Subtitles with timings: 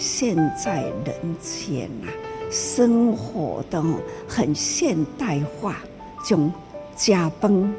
[0.00, 2.10] 现在人间呐、啊，
[2.50, 3.84] 生活的
[4.26, 5.76] 很现代化，
[6.24, 6.50] 从
[6.96, 7.74] 加班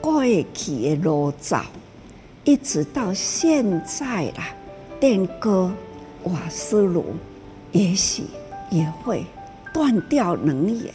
[0.00, 0.22] 过
[0.54, 1.64] 去的炉灶，
[2.44, 4.54] 一直到现在啦，
[5.00, 5.72] 电锅、
[6.22, 7.06] 瓦斯炉，
[7.72, 8.22] 也许
[8.70, 9.24] 也会
[9.74, 10.94] 断掉能源，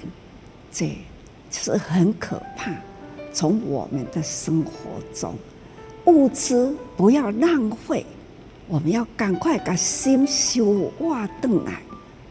[0.72, 0.98] 这
[1.52, 2.72] 是很可怕。
[3.34, 4.72] 从我们的生活
[5.14, 5.36] 中，
[6.06, 8.06] 物资不要浪费。
[8.72, 11.82] 我们要赶快把心修化顿来，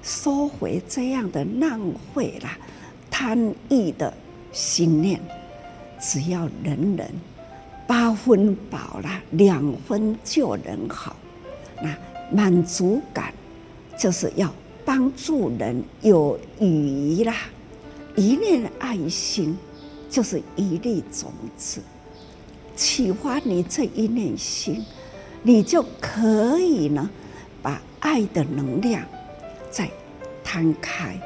[0.03, 1.79] 收回这样的浪
[2.15, 2.57] 费啦、
[3.11, 4.11] 贪欲的
[4.51, 5.21] 心念。
[6.01, 7.07] 只要人人
[7.87, 11.15] 八分饱了，两分就能好。
[11.83, 11.95] 那
[12.33, 13.35] 满足感
[13.99, 14.51] 就是要
[14.83, 17.37] 帮助人有余啦，
[18.17, 19.59] 一念爱心
[20.09, 21.83] 就是一粒种子，
[22.75, 24.83] 启发你这一念心。
[25.43, 27.09] 你就可以呢，
[27.63, 29.03] 把爱的能量
[29.71, 29.89] 再
[30.45, 31.19] 摊开，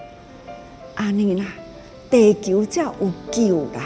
[0.94, 1.46] 阿尼啦，
[2.08, 2.94] 地球才有
[3.30, 3.82] 救啦。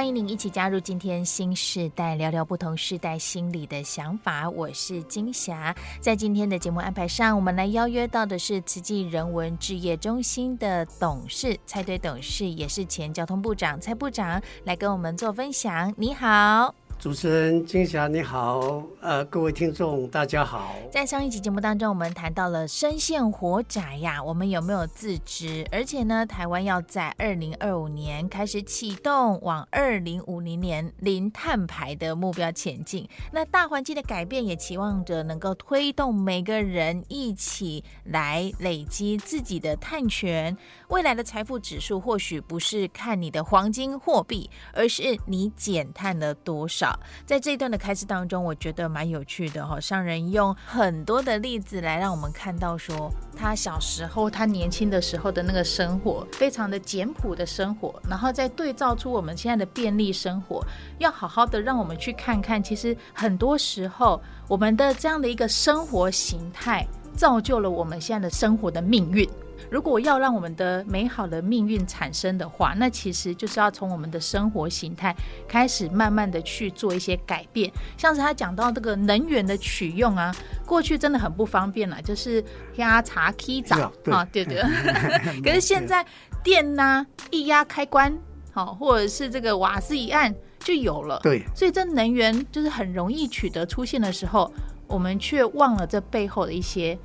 [0.00, 4.48] 欢迎您一起加入今天新时代，聊聊不同时代心理的想法。
[4.48, 15.92] 我是金霞，在今天的节目安排上，我们来邀约到的是慈济人文置业中心的董事蔡队董事，也是前交通部长蔡部长，来跟我们做分享。
[15.98, 16.74] 你好。
[17.00, 20.74] 主持人金霞你好，呃，各位听众大家好。
[20.92, 25.66] 在上一集节目当中，我们谈到了深陷火宅呀，我们有没有自知？
[25.72, 33.08] 而且呢，台湾要在二零二五年开始启动往二零五零年零碳排的目标前进。
[33.32, 40.54] 那大环境的改变，也期望着能够推动每个人一起来累积自己的碳权。
[40.88, 46.89] 未来的财富指数，或许不是看你的黄金货币，而是你减碳了多少。
[47.26, 49.78] 在这一段的开始当中，我觉得蛮有趣的哈。
[49.80, 60.64] 商人用很多的例子来让我们看到，说他小时候、他年轻的时候的那个生活，非常的简朴的生活，然后再对照出我们现在的便利生活，
[60.98, 66.86] 要好好的让我们去看看，其实很多时候我们的这样的一个生活形态，
[67.16, 69.28] 造就了我们现在的生活的命运。
[69.68, 75.14] 如果要让我们的美好的命运产生的话，那其实就是要从我们的生活形态
[75.48, 77.70] 开始，慢慢的去做一些改变。
[77.96, 80.34] 像是他讲到这个能源的取用啊，
[80.64, 82.44] 过去真的很不方便了，就是
[82.76, 84.62] 压茶、起早啊，对对。
[85.42, 86.04] 可是现在
[86.42, 88.16] 电呐、啊，一压开关，
[88.52, 91.20] 好，或者是这个瓦斯一按就有了。
[91.22, 94.52] 对，所以这能源就是很容易取得出现的时候，
[94.86, 96.98] 我们却忘了这背后的一些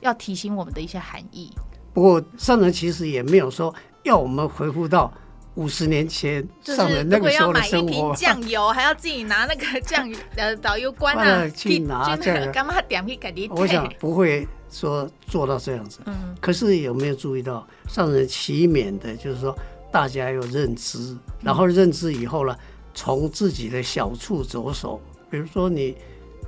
[0.00, 1.52] 要提醒我们的一些含义。
[1.98, 5.12] 不过上人其实也没有说要我们回复到
[5.56, 7.86] 五十年前上人那个时候的生活。
[7.86, 12.46] 如果要买一瓶酱油，还要自己拿那个酱油呃导游官啊 去拿这个。
[12.52, 13.48] 干嘛点去给你？
[13.48, 15.98] 我想不会说做到这样子。
[16.06, 16.36] 嗯。
[16.40, 19.52] 可是有没有注意到上人期勉的，就是说
[19.90, 22.56] 大家要认知，然后认知以后呢，
[22.94, 25.00] 从自己的小处着手。
[25.28, 25.96] 比如说你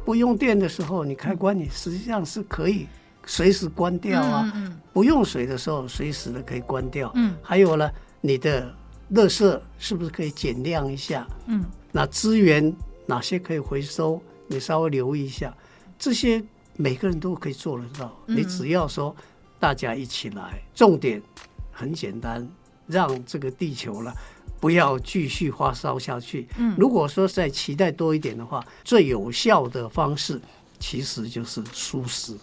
[0.05, 2.87] 不用电的时候，你开关你实际上是可以。
[3.31, 4.51] 随时关掉啊！
[4.57, 7.13] 嗯嗯、不用水的时候，随时的可以关掉。
[7.15, 7.89] 嗯，还有呢，
[8.21, 8.75] 你的
[9.13, 11.25] 垃圾是不是可以减量一下？
[11.47, 12.75] 嗯，那资源
[13.07, 14.21] 哪些可以回收？
[14.49, 15.57] 你稍微留意一下，
[15.97, 16.43] 这些
[16.75, 18.13] 每个人都可以做得到。
[18.27, 19.15] 嗯、你只要说
[19.61, 21.23] 大家一起来，重点
[21.71, 22.45] 很简单，
[22.89, 24.13] 让这个地球呢
[24.59, 26.49] 不要继续发烧下去。
[26.59, 30.41] 嗯，如果说再期待多一点的话，最有效的方式
[30.81, 32.37] 其实就是素食。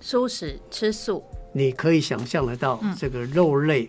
[0.00, 1.22] 素食吃素，
[1.52, 3.86] 你可以想象得到，这个肉类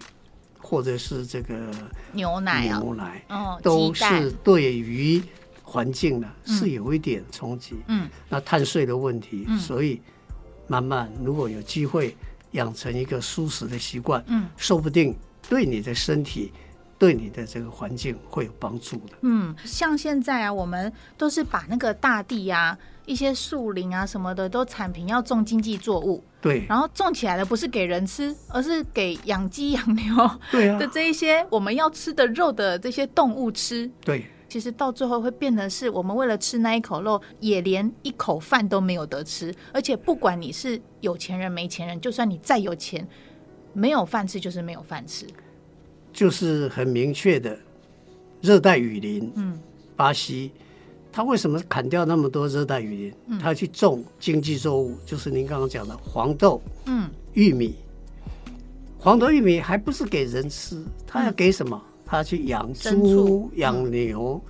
[0.59, 1.71] 或者是这个
[2.11, 3.25] 牛奶、牛奶，
[3.63, 5.21] 都是对于
[5.63, 7.75] 环境呢是有一点冲击。
[7.87, 10.01] 嗯，那碳税的问题，所以
[10.67, 12.15] 慢慢如果有机会
[12.51, 15.15] 养成一个素食的习惯，嗯，说不定
[15.47, 16.51] 对你的身体、
[17.01, 19.13] 对你的这个环境会有帮助的。
[19.21, 22.77] 嗯，像现在啊，我们都是把那个大地呀。
[23.07, 26.23] 一些树林啊什么的都铲平，要种经济作物。
[26.39, 33.89] 对，然后种起来的不是给人吃，而是给养鸡养牛对 的这一些我们要吃的肉的这些动物吃。
[34.05, 39.53] 对，其实到最后会变得是我们为了吃那一口肉，也连一口饭都没有得吃。
[39.73, 43.05] 而且不管你是有钱人没钱人，就算你再有钱，
[43.73, 45.25] 没有饭吃就是没有饭吃。
[46.13, 47.57] 就是很明确的
[48.41, 49.59] 热带雨林，嗯，
[49.95, 50.51] 巴西。
[51.13, 53.13] 他为什么砍掉那么多热带雨林？
[53.27, 57.75] 嗯、他去种经济作物，就是您刚刚讲的黄豆、嗯、玉米。
[58.97, 61.81] 黄豆、玉米还不是给人吃，他要给什么？
[62.05, 64.41] 他去养猪、养牛。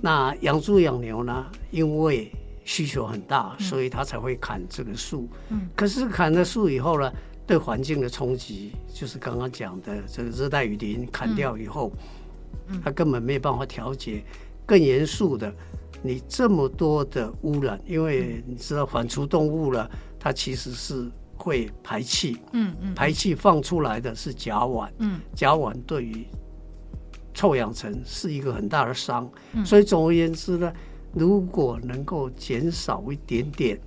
[0.00, 1.46] 那养猪养牛呢？
[1.70, 2.32] 因为
[2.64, 5.28] 需求很大，所以他才会砍这个树。
[5.50, 7.12] 嗯，可是砍了树以后呢，
[7.48, 11.90] 对环境的冲击，就是刚刚讲的这个热带雨林砍掉以后，
[12.66, 14.22] 嗯，他根本没有办法调节。
[14.66, 15.50] 更严肃的，
[16.02, 19.90] 你这么多的污染，因为你知道反刍动物了，
[20.20, 22.36] 它其实是会排气。
[22.52, 24.90] 嗯嗯，排气放出来的是甲烷。
[24.98, 26.26] 嗯，甲烷对于
[27.32, 30.70] 臭氧层是一个很大的伤，嗯、所以总而言之呢，
[31.14, 33.80] 如果能够减少一点点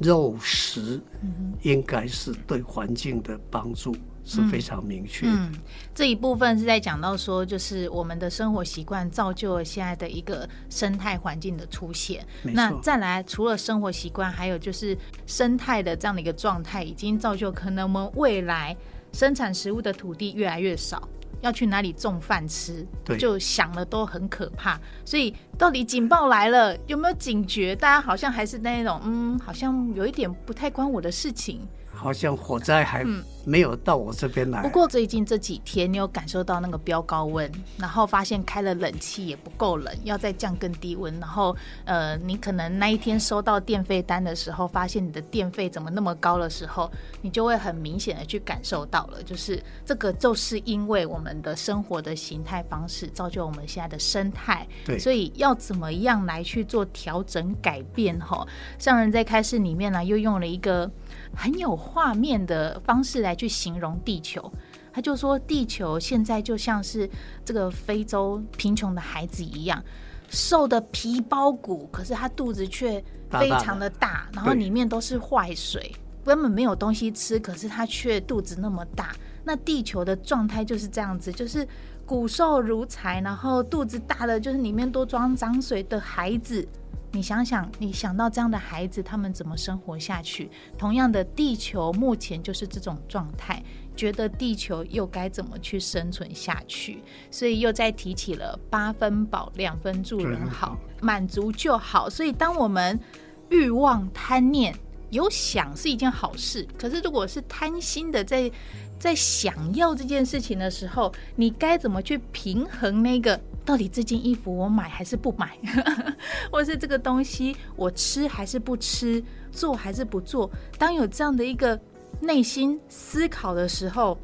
[0.00, 5.32] 肉食，嗯、应该是对环境的帮助是非常明确的。
[5.32, 5.52] 嗯，
[5.94, 12.24] 这一部分是在讲到说，就是我们的生活习惯造就了现在的一个生态环境的出现。
[12.42, 14.96] 那再来，除了生活习惯，还有就是
[15.26, 18.76] 生态的这样的一个状态，已经造就可能我们未来
[19.12, 21.08] 生产食物的土地越来越少。
[21.40, 24.78] 要去哪里种饭吃，对就想了都很可怕。
[25.04, 27.76] 所以到底警报来了，有没有警觉？
[27.76, 31.60] 大家好像还是那种，嗯，好像有一点不太关我的事情。
[31.92, 33.04] 好像火灾还
[33.48, 34.62] 没有到我这边来。
[34.62, 41.18] 不过最近这几天，你有感受到那个飙高温，然后发现开了冷气也不够冷，要再降更低温。
[41.18, 41.56] 然后，
[41.86, 46.90] 呃，你可能那一天收到电费单的时候，发现你的电费怎么那么高的时候，
[47.22, 54.66] 你就会很明显的去感受到了，就是这个就是因为我们的生活的形态方式造就我们现在的生态。
[54.84, 58.18] 对，所以要怎么样来去做调整改变？
[58.20, 58.46] 哈，
[58.78, 60.90] 上人在开示里面呢，又用了一个。
[61.34, 64.52] 很有画面的方式来去形容地球，
[64.92, 67.08] 他就说地球现在就像是
[67.44, 69.82] 这个非洲贫穷的孩子一样，
[70.28, 75.94] 瘦的皮包骨，可是他肚子却非常的大，大大的，然后里面都是坏水，
[76.24, 79.14] 根本没有东西吃，可是他却肚子那么大。
[79.44, 81.66] 那地球的状态就是这样子，就是
[82.04, 86.68] 骨瘦如柴，然后肚子大的就是里面都装脏水的孩子。
[87.10, 90.50] 你想想，你想到这样的孩子，他们怎么生活下去？
[90.76, 93.62] 同样的，地球目前就是这种状态，
[93.96, 97.02] 觉得地球又该怎么去生存下去？
[97.30, 102.10] 所以又再提起了八分饱，两分助人好，满足就好。
[102.10, 103.00] 所以，当我们
[103.48, 104.74] 欲望贪念
[105.08, 108.50] 有想是一件好事，可是如果是贪心的在
[108.98, 113.40] 在想要这件事情的时候，你该怎么去平衡那个？
[113.68, 115.54] 到底这件衣服我买还是不买，
[116.50, 119.22] 或是这个东西我吃还是不吃，
[119.52, 120.50] 做还是不做？
[120.78, 121.78] 当有这样的一个
[122.18, 124.18] 内心思考的时候，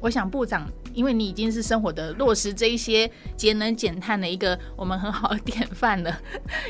[0.00, 6.20] 我想部长，因为你已经是生活的落实这一些节能减碳的一个我们很好的典范了。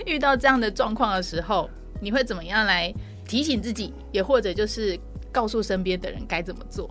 [0.06, 1.68] 遇到这样的状况的时候，
[2.00, 2.94] 你会怎么样来
[3.26, 4.96] 提醒自己，也或者就是
[5.32, 6.88] 告诉身边的人该怎么做？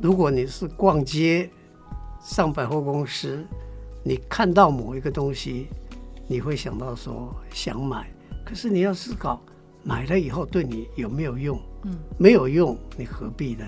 [0.00, 1.50] 如果你是逛街、
[2.22, 3.44] 上百货公司。
[4.08, 5.66] 你看到某一个东西，
[6.28, 8.08] 你会想到说想买，
[8.44, 9.42] 可是你要思考
[9.82, 11.60] 买了以后对你有没有用？
[11.82, 13.64] 嗯，没有用，你何必呢？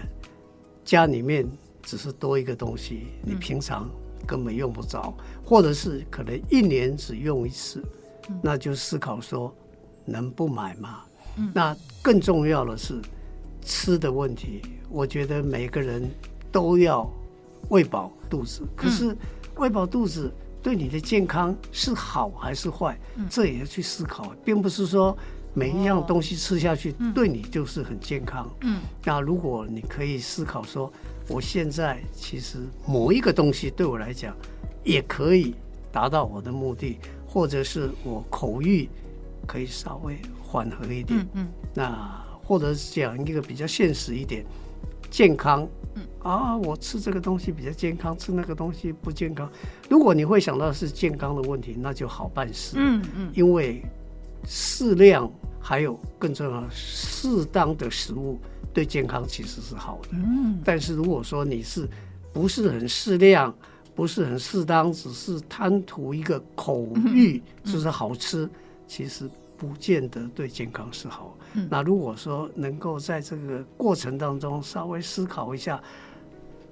[0.84, 1.44] 家里面
[1.82, 3.90] 只是多一个东西，你平常
[4.28, 5.12] 根本用不着，
[5.44, 7.82] 或者是可能一年只用一次，
[8.40, 9.52] 那就思考说
[10.04, 11.02] 能不买吗？
[11.52, 13.02] 那更重要的是
[13.62, 16.08] 吃的问题，我觉得每个人
[16.52, 17.10] 都要
[17.70, 19.16] 喂饱肚子，可是。
[19.58, 20.32] 喂饱肚子
[20.62, 22.98] 对你的健康是好还是坏？
[23.16, 25.16] 嗯、这也要去思考，并不是说
[25.54, 28.48] 每一样东西吃下去对你就是很健康。
[28.62, 30.92] 嗯，那如果你可以思考说，
[31.28, 34.34] 我现在其实某一个东西对我来讲
[34.84, 35.54] 也可以
[35.90, 38.88] 达到我的目的，或者是我口欲
[39.46, 41.20] 可以稍微缓和一点。
[41.20, 44.44] 嗯，嗯，那或者讲一个比较现实一点，
[45.10, 45.68] 健康。
[46.22, 49.50] 啊，我吃这个东西比较健康，吃那个东西不健康。
[49.88, 52.76] 如果你会想到是健康的问题，那就好办事。
[52.76, 53.82] 嗯嗯，嗯因为
[54.44, 58.38] 适量还有更重要，适当的食物
[58.74, 60.08] 对健康其实是好的。
[60.12, 61.88] 嗯，但是如果说你是
[62.32, 63.54] 不是很适量，
[63.94, 68.50] 不是很适当，只是贪图一个口欲，就是好吃，嗯、
[68.86, 71.36] 其实不见得对健康是好。
[71.54, 75.82] 嗯、那如果说能够在这个过程当中稍微思考一下，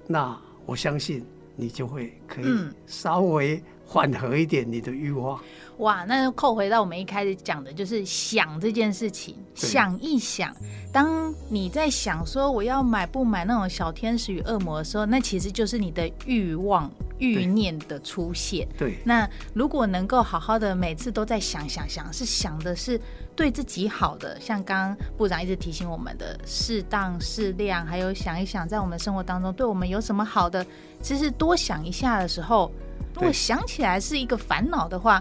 [0.05, 2.45] 那我相信你就会可以
[2.85, 5.39] 稍微缓和一点你的欲望。
[5.77, 10.51] 哇，那就扣回到我们一开始讲的，就是想这件事情，想一想，
[10.91, 18.67] 当你在想说我要买不买那种小天使与恶魔的时候，那其实就是你的欲望、欲念的出现。
[18.75, 22.99] 对，那如果能够好好的每次都在想想想，是想的是
[23.35, 30.65] 对自己好的，像刚刚部长一直提醒我们的适当、适量，还有想一想在我们生活当中对我们有什么好的，
[31.03, 32.71] 其实多想一下的时候。
[33.17, 35.19] 如果想起来是一个烦恼的话。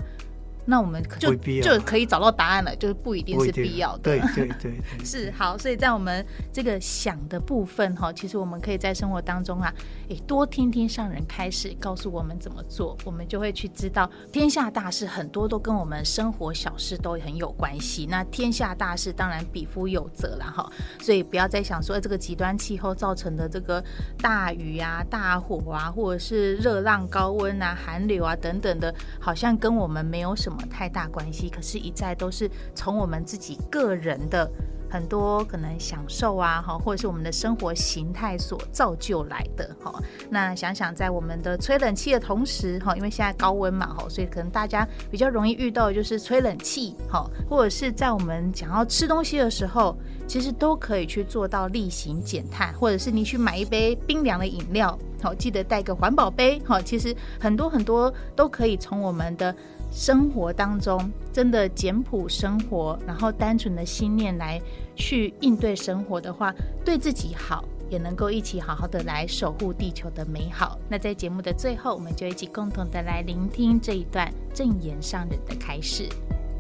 [0.67, 4.03] 那我们就就可以找到答案了，就是不一定是必要的。
[4.03, 5.57] 对对对， 是好。
[5.57, 9.73] 所以在我们这个想的部分哈，其实我们可以在生活当中啊，
[10.09, 18.07] 诶，多听听上人开始，告诉我们怎么做，我们就会去知道天下大事很多都跟我们生活小事都很有关系。
[18.11, 20.69] 那天下大事当然比夫有责了哈，
[21.01, 23.83] 所以不要再想说这个极端气候造成的这个
[24.19, 30.56] 大雨啊、大火啊，或者是热浪、高温啊、寒流啊等等的，好像跟我们没有什么。
[30.71, 34.51] 太大关系，可是，一再都是从我们自己个人的
[34.89, 39.93] 很多可能享受啊，哈，或者是我们的生活形态所造就来的，哈。
[40.31, 49.97] 那想想，在我们的吹冷气的同时，哈，因为现在高温嘛，哈，所以可能大家比较容易遇到就是吹冷气，哈，或者是在我们想要吃东西的时候，
[50.27, 56.81] 其实都可以去做到例行减碳，或者是你去买一杯冰凉的饮料，好，记得带个环保杯，哈。
[56.81, 59.55] 其实很多很多都可以从我们的。
[59.91, 64.61] 生活当中真的简朴生活，然后单纯的心念来
[64.95, 70.79] 去应对生活的话，对自己好，也能够一起好好的来守护地球的美好。
[70.89, 76.09] 那在节目的最后，我们就一起共同的来聆听这一段正言上人的开始。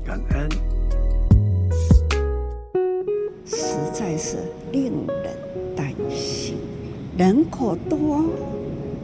[0.05, 0.49] 感恩，
[3.45, 4.39] 实在是
[4.73, 5.37] 令人
[5.77, 6.57] 担心，
[7.19, 8.25] 人口多，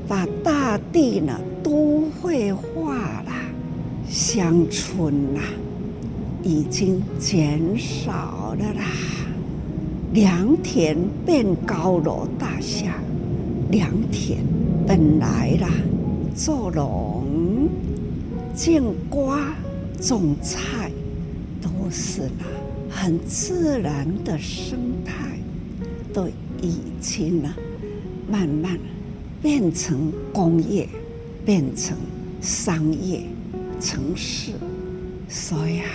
[0.09, 3.33] 把大地呢都会化了。
[4.12, 5.45] 乡村呐、啊，
[6.42, 8.85] 已经减少了啦。
[10.12, 12.92] 良田变高楼大厦，
[13.71, 14.40] 良田
[14.87, 15.71] 本来啦，
[16.37, 17.66] 做农、
[18.54, 19.54] 种瓜、
[19.99, 20.90] 种菜，
[21.62, 22.45] 都是啦，
[22.90, 25.38] 很自然的生态，
[26.12, 26.28] 都
[26.61, 27.49] 已经呢，
[28.31, 28.78] 慢慢
[29.40, 30.87] 变成工业，
[31.47, 31.97] 变成
[32.42, 33.23] 商业。
[33.82, 34.52] 城市，
[35.28, 35.86] 所以啊，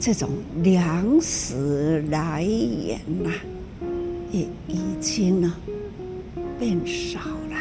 [0.00, 0.28] 这种
[0.62, 3.34] 粮食来源呐、啊，
[4.32, 5.54] 也已经呢
[6.58, 7.56] 变少了。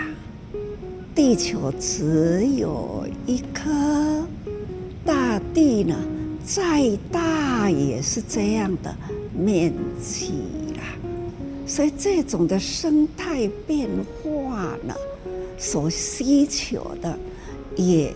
[1.13, 4.27] 地球只有一颗，
[5.05, 5.95] 大地呢
[6.43, 8.93] 再大也是这样的
[9.31, 9.71] 面
[10.01, 10.31] 积
[10.75, 10.83] 啦。
[11.67, 13.87] 所以这种的生态变
[14.23, 14.95] 化呢，
[15.55, 17.15] 所需求的
[17.75, 18.11] 也。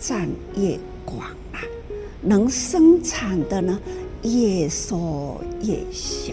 [0.00, 0.26] 占
[0.56, 1.60] 越广啊，
[2.22, 3.78] 能生产的呢
[4.22, 6.32] 越缩越小，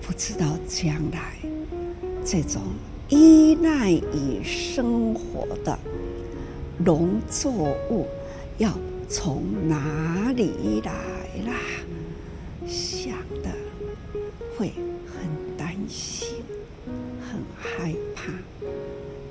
[0.00, 1.34] 不知道将来
[2.24, 2.62] 这种
[3.08, 5.76] 依赖于生活的
[6.78, 7.50] 农作
[7.90, 8.06] 物
[8.58, 8.72] 要
[9.08, 10.92] 从哪里来
[11.50, 11.58] 啦？
[12.68, 13.50] 想的
[14.56, 14.72] 会
[15.06, 16.28] 很担心，
[17.20, 18.32] 很害怕，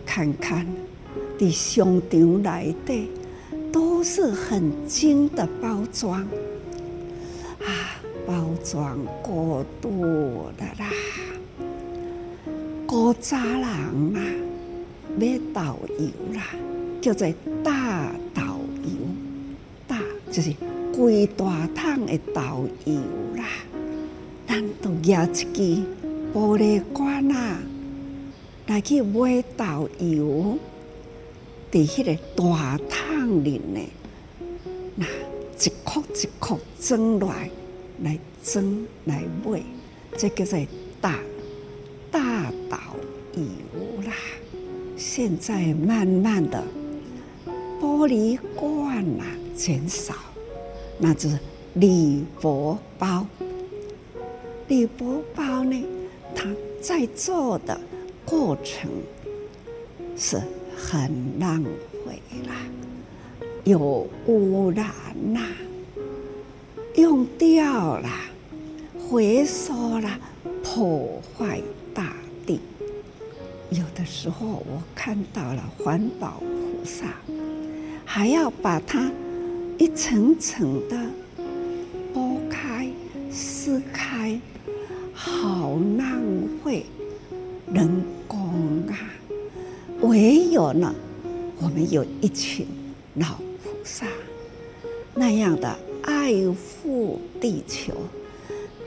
[0.05, 0.67] 看看。
[1.37, 3.09] 伫商场内底
[3.71, 6.21] 都是很精的包装
[7.59, 10.91] 啊，包装过度的啦。
[12.85, 14.21] 古早人啊，
[15.17, 16.43] 买豆油啦，
[17.01, 17.27] 叫做
[17.63, 18.41] 大豆
[18.83, 18.91] 油，
[19.87, 19.99] 大
[20.31, 20.53] 就是
[20.95, 22.93] 规大桶的豆油
[23.35, 23.45] 啦。
[24.45, 25.45] 咱都拿一支
[26.31, 27.57] 玻璃罐啊，
[28.67, 30.57] 来去买豆油。
[31.73, 33.79] 在迄个大桶里呢，
[34.93, 37.49] 那一颗一颗蒸来，
[38.03, 39.59] 来蒸来卖，
[40.15, 40.55] 这个叫
[41.01, 41.19] 大
[42.11, 42.77] 大豆
[43.33, 44.13] 油啦。
[44.95, 46.63] 现在慢慢的
[47.81, 49.25] 玻璃罐啊
[49.55, 50.13] 减少，
[50.99, 51.39] 那就是
[51.73, 53.25] 铝箔包。
[54.67, 55.83] 铝箔包呢，
[56.35, 56.47] 它
[56.79, 57.81] 在做的
[58.23, 58.91] 过程
[60.15, 60.39] 是。
[60.77, 61.63] 很浪
[62.05, 62.55] 费啦，
[63.63, 64.85] 有污染
[65.33, 65.41] 啦，
[66.95, 68.09] 用掉了，
[69.09, 70.19] 回收了，
[70.63, 71.61] 破坏
[71.93, 72.13] 大
[72.45, 72.59] 地。
[73.69, 77.05] 有的时候我看到了环保菩萨，
[78.05, 79.11] 还要把它
[79.77, 80.97] 一层层的
[82.13, 82.87] 剥开、
[83.31, 84.39] 撕开，
[85.13, 86.21] 好浪
[86.63, 86.85] 费
[87.71, 88.03] 人！
[90.53, 90.93] 有呢，
[91.59, 92.67] 我们有一群
[93.15, 93.25] 老
[93.63, 94.05] 菩萨
[95.15, 97.91] 那样的爱护地球、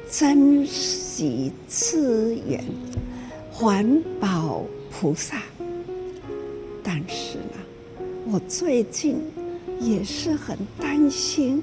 [0.08, 2.64] 珍惜资源、
[3.50, 5.42] 环保菩萨。
[6.85, 7.58] 但是呢，
[8.30, 9.16] 我最近
[9.80, 11.61] 也是很担心，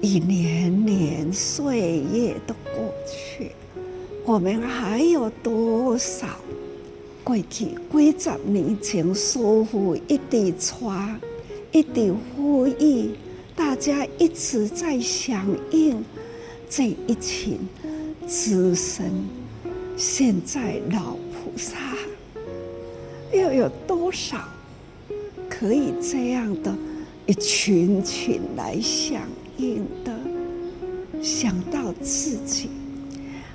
[0.00, 3.50] 一年年岁月都过去，
[4.24, 6.28] 我们还有多少？
[7.24, 11.20] 过去几十年前，师父一直传，
[11.70, 13.10] 一直呼吁，
[13.54, 16.04] 大家一直在响应
[16.68, 17.58] 这一群
[18.26, 19.10] 资深，
[19.96, 21.76] 现在老菩萨
[23.32, 24.36] 又有多少
[25.48, 26.74] 可以这样的
[27.26, 29.22] 一群群来响
[29.58, 30.12] 应的？
[31.22, 32.68] 想到自己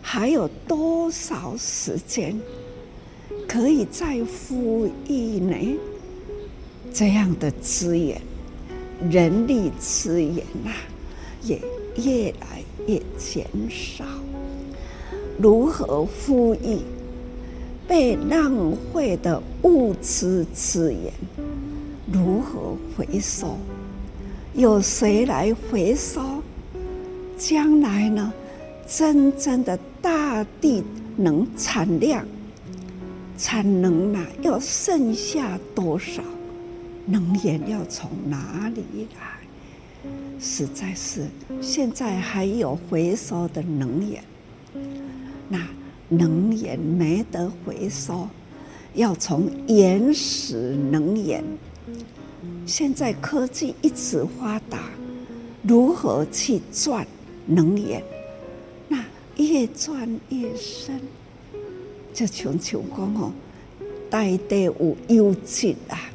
[0.02, 2.40] 还有多少时间？
[3.48, 5.56] 可以再呼吁呢？
[6.94, 8.20] 这样的资源、
[9.10, 10.72] 人力资源呐、
[11.44, 11.62] 也
[11.96, 14.04] 越来越减少。
[15.40, 16.80] 如何呼吁
[17.88, 21.14] 被浪费的物质资源？
[22.12, 23.58] 如何回收？
[24.56, 26.22] 有谁来回收？
[27.38, 28.34] 将来呢？
[28.88, 30.84] 真正的大地
[31.16, 32.26] 能产量？
[33.38, 34.26] 产能呢？
[34.42, 36.24] 要剩下多少？
[37.06, 40.10] 能源要从哪里来？
[40.40, 41.26] 实在是
[41.62, 44.24] 现在还有回收的能源，
[45.50, 45.66] 那
[46.10, 48.28] 能源没得回收，
[48.94, 51.44] 要从原始能源。
[52.66, 54.90] 现在科技一直发达，
[55.64, 57.08] 如何去赚
[57.46, 58.04] 能源？
[58.88, 59.04] 那
[59.38, 61.00] 越赚越深。
[62.18, 63.32] 就像像讲哦，
[64.10, 66.10] 大地有优质啊，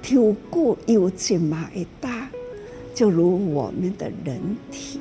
[0.00, 2.30] 挑过优质嘛会大，
[2.94, 4.40] 就如我们的人
[4.70, 5.00] 体，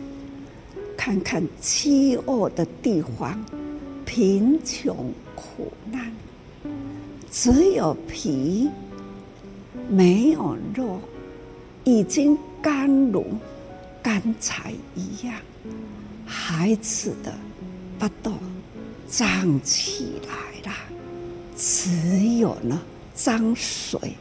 [0.98, 3.40] 看看饥饿的地方，
[4.04, 6.12] 贫穷苦难，
[7.30, 8.68] 只有皮
[9.88, 11.00] 没有肉，
[11.84, 13.24] 已经干如
[14.02, 15.36] 干柴一样，
[16.26, 17.32] 孩子的
[18.00, 18.34] 不动。
[19.12, 20.78] 长起来了，
[21.58, 22.82] 只有呢
[23.14, 24.16] 脏水，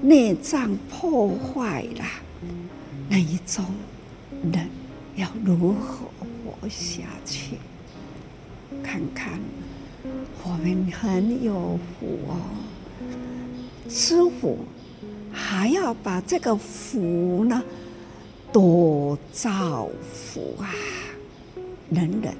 [0.00, 2.04] 内脏破坏了，
[3.08, 3.64] 那一种
[4.52, 4.70] 人
[5.16, 7.56] 要如何活下去？
[8.80, 9.40] 看看
[10.44, 12.36] 我们很有福哦，
[13.88, 14.56] 师父
[15.32, 17.60] 还要把这个福呢
[18.52, 20.70] 多造福啊，
[21.90, 22.32] 人人。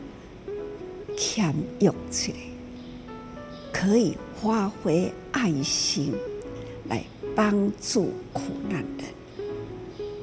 [1.25, 2.39] 谦抑起来，
[3.73, 6.13] 可以发挥爱心
[6.89, 7.05] 来
[7.37, 9.07] 帮助苦难人，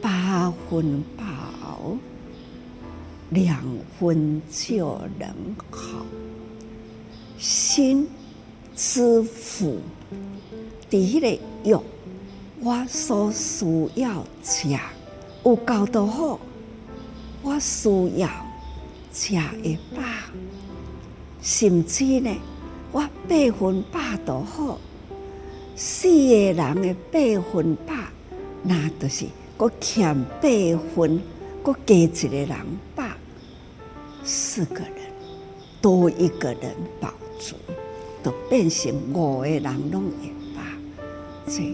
[0.02, 1.96] 八分饱，
[3.30, 3.64] 两
[3.98, 5.30] 分就能
[5.72, 6.06] 好。
[7.38, 8.06] 心
[8.76, 9.80] 知福，
[10.90, 11.82] 第一个用
[12.60, 14.78] 我所需要吃，
[15.46, 16.40] 有够多好，
[17.42, 18.30] 我需要
[19.14, 20.04] 吃一饱。
[21.42, 22.36] 甚至呢，
[22.92, 24.78] 我八分百都好，
[25.76, 27.94] 四个人的八分百，
[28.64, 29.26] 那都是
[29.58, 30.50] 我欠八
[30.94, 31.22] 分，
[31.64, 32.58] 我加一个人
[32.94, 33.10] 百，
[34.24, 34.92] 四个人
[35.82, 37.56] 多一个人保足，
[38.22, 40.62] 都变成五个人拢会饱。
[41.48, 41.74] 这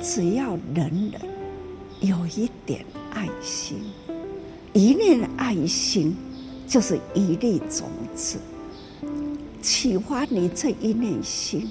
[0.00, 1.20] 只要人人
[2.00, 3.78] 有一点爱心，
[4.72, 6.16] 一念爱心
[6.68, 8.38] 就是一粒种子。
[9.62, 11.70] 启发你这一念心，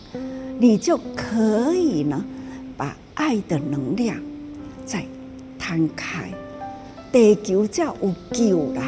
[0.58, 2.24] 你就可以呢，
[2.78, 4.18] 把爱的能量
[4.86, 5.06] 再
[5.60, 6.32] 摊开，
[7.12, 8.82] 地球才有救啦。